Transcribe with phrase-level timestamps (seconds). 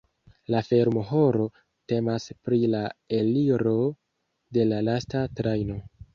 [0.53, 1.45] La fermo-horo
[1.93, 2.81] temas pri la
[3.19, 3.75] eliro
[4.59, 5.81] de la lasta trajno.